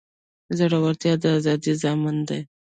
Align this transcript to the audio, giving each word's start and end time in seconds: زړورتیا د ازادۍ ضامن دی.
زړورتیا 0.57 1.13
د 1.21 1.23
ازادۍ 1.37 1.73
ضامن 1.83 2.17
دی. 2.27 2.39